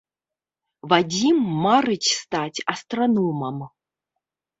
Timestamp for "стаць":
2.21-2.63